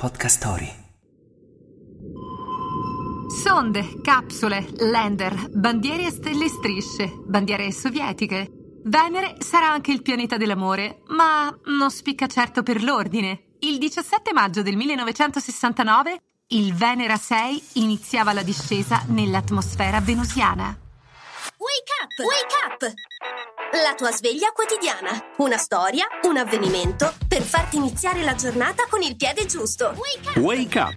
Podcast 0.00 0.38
Story. 0.38 0.72
Sonde, 3.44 4.00
capsule, 4.00 4.66
lander, 4.78 5.50
bandiere 5.50 6.06
a 6.06 6.10
stelle 6.10 6.46
e 6.46 6.48
strisce, 6.48 7.12
bandiere 7.26 7.70
sovietiche. 7.70 8.50
Venere 8.84 9.36
sarà 9.40 9.70
anche 9.70 9.92
il 9.92 10.00
pianeta 10.00 10.38
dell'amore, 10.38 11.02
ma 11.08 11.54
non 11.66 11.90
spicca 11.90 12.26
certo 12.28 12.62
per 12.62 12.82
l'ordine. 12.82 13.56
Il 13.58 13.76
17 13.76 14.32
maggio 14.32 14.62
del 14.62 14.76
1969 14.76 16.22
il 16.46 16.72
Venera 16.72 17.18
6 17.18 17.62
iniziava 17.74 18.32
la 18.32 18.42
discesa 18.42 19.04
nell'atmosfera 19.08 20.00
venusiana. 20.00 20.74
Wake 21.58 21.92
up! 22.00 22.24
Wake 22.24 22.86
up! 22.86 23.19
La 23.72 23.94
tua 23.94 24.10
sveglia 24.10 24.50
quotidiana. 24.50 25.10
Una 25.36 25.56
storia, 25.56 26.04
un 26.22 26.36
avvenimento 26.36 27.14
per 27.28 27.42
farti 27.42 27.76
iniziare 27.76 28.24
la 28.24 28.34
giornata 28.34 28.86
con 28.90 29.00
il 29.00 29.14
piede 29.14 29.46
giusto. 29.46 29.94
Wake 29.96 30.28
up! 30.28 30.36
Wake 30.38 30.78
up! 30.80 30.94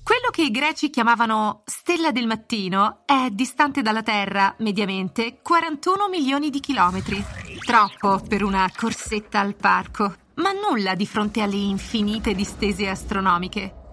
Quello 0.00 0.30
che 0.30 0.42
i 0.42 0.52
greci 0.52 0.90
chiamavano 0.90 1.62
stella 1.64 2.12
del 2.12 2.28
mattino 2.28 3.00
è 3.04 3.30
distante 3.32 3.82
dalla 3.82 4.04
Terra, 4.04 4.54
mediamente, 4.58 5.40
41 5.42 6.08
milioni 6.08 6.50
di 6.50 6.60
chilometri. 6.60 7.20
Troppo 7.64 8.20
per 8.28 8.44
una 8.44 8.70
corsetta 8.72 9.40
al 9.40 9.56
parco, 9.56 10.14
ma 10.34 10.52
nulla 10.52 10.94
di 10.94 11.06
fronte 11.08 11.40
alle 11.40 11.56
infinite 11.56 12.32
distese 12.32 12.88
astronomiche. 12.88 13.83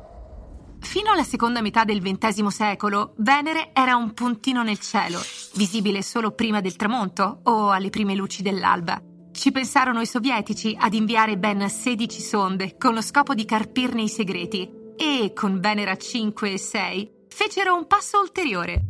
Fino 0.81 1.11
alla 1.11 1.23
seconda 1.23 1.61
metà 1.61 1.85
del 1.85 2.01
XX 2.01 2.47
secolo, 2.47 3.13
Venere 3.17 3.69
era 3.71 3.95
un 3.95 4.13
puntino 4.13 4.63
nel 4.63 4.79
cielo, 4.79 5.21
visibile 5.53 6.01
solo 6.01 6.31
prima 6.31 6.59
del 6.59 6.75
tramonto 6.75 7.41
o 7.43 7.69
alle 7.69 7.89
prime 7.89 8.15
luci 8.15 8.41
dell'alba. 8.41 9.01
Ci 9.31 9.51
pensarono 9.51 10.01
i 10.01 10.05
sovietici 10.05 10.75
ad 10.77 10.93
inviare 10.93 11.37
ben 11.37 11.69
16 11.69 12.21
sonde 12.21 12.77
con 12.77 12.93
lo 12.93 13.01
scopo 13.01 13.33
di 13.33 13.45
carpirne 13.45 14.01
i 14.01 14.09
segreti 14.09 14.69
e, 14.97 15.31
con 15.33 15.59
Venera 15.61 15.95
5 15.95 16.51
e 16.51 16.57
6, 16.57 17.11
fecero 17.29 17.75
un 17.75 17.87
passo 17.87 18.19
ulteriore. 18.19 18.83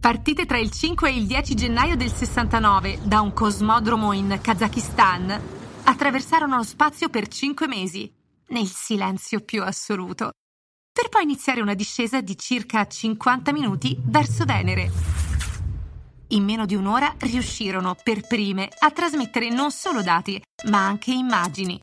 Partite 0.00 0.44
tra 0.44 0.58
il 0.58 0.70
5 0.70 1.08
e 1.08 1.16
il 1.16 1.26
10 1.26 1.54
gennaio 1.54 1.96
del 1.96 2.12
69 2.12 2.98
da 3.04 3.20
un 3.20 3.32
cosmodromo 3.32 4.12
in 4.12 4.38
Kazakistan, 4.42 5.40
attraversarono 5.84 6.56
lo 6.56 6.64
spazio 6.64 7.08
per 7.08 7.28
5 7.28 7.66
mesi, 7.68 8.12
nel 8.48 8.66
silenzio 8.66 9.40
più 9.40 9.62
assoluto 9.62 10.32
per 10.92 11.08
poi 11.08 11.22
iniziare 11.22 11.62
una 11.62 11.74
discesa 11.74 12.20
di 12.20 12.36
circa 12.36 12.86
50 12.86 13.52
minuti 13.52 13.96
verso 13.98 14.44
Venere. 14.44 14.90
In 16.28 16.44
meno 16.44 16.66
di 16.66 16.74
un'ora 16.74 17.14
riuscirono 17.18 17.96
per 18.02 18.26
prime 18.26 18.68
a 18.78 18.90
trasmettere 18.90 19.48
non 19.48 19.70
solo 19.70 20.02
dati, 20.02 20.40
ma 20.66 20.86
anche 20.86 21.12
immagini. 21.12 21.78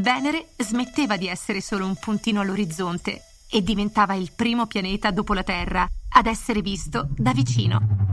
Venere 0.00 0.48
smetteva 0.58 1.16
di 1.16 1.28
essere 1.28 1.60
solo 1.60 1.86
un 1.86 1.96
puntino 1.96 2.40
all'orizzonte 2.40 3.22
e 3.50 3.62
diventava 3.62 4.14
il 4.14 4.32
primo 4.34 4.66
pianeta 4.66 5.10
dopo 5.10 5.34
la 5.34 5.42
Terra 5.42 5.86
ad 6.10 6.26
essere 6.26 6.60
visto 6.60 7.08
da 7.16 7.32
vicino. 7.32 8.06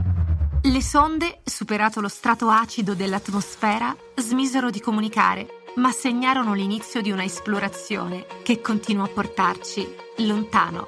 Le 0.61 0.81
sonde, 0.81 1.41
superato 1.43 2.01
lo 2.01 2.07
strato 2.07 2.49
acido 2.49 2.95
dell'atmosfera, 2.95 3.95
smisero 4.15 4.69
di 4.69 4.79
comunicare 4.79 5.54
ma 5.75 5.91
segnarono 5.91 6.53
l'inizio 6.53 7.01
di 7.01 7.11
una 7.11 7.23
esplorazione 7.23 8.25
che 8.43 8.61
continua 8.61 9.05
a 9.05 9.09
portarci 9.09 9.87
lontano. 10.19 10.87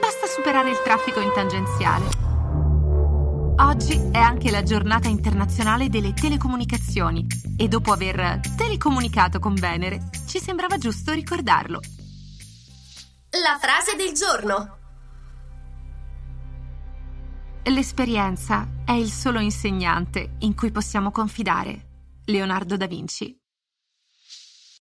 Basta 0.00 0.26
superare 0.26 0.70
il 0.70 0.80
traffico 0.82 1.20
in 1.20 1.30
tangenziale. 1.34 2.24
Oggi 3.58 4.10
è 4.12 4.18
anche 4.18 4.50
la 4.50 4.62
giornata 4.62 5.08
internazionale 5.08 5.88
delle 5.88 6.12
telecomunicazioni 6.12 7.26
e 7.56 7.68
dopo 7.68 7.92
aver 7.92 8.40
telecomunicato 8.56 9.38
con 9.38 9.54
Venere 9.54 10.10
ci 10.26 10.38
sembrava 10.38 10.76
giusto 10.76 11.12
ricordarlo. 11.12 11.80
La 13.30 13.58
frase 13.58 13.96
del 13.96 14.12
giorno. 14.12 14.74
L'esperienza 17.64 18.68
è 18.84 18.92
il 18.92 19.10
solo 19.10 19.40
insegnante 19.40 20.36
in 20.40 20.54
cui 20.54 20.70
possiamo 20.70 21.10
confidare. 21.10 21.84
Leonardo 22.26 22.76
da 22.76 22.86
Vinci 22.86 23.44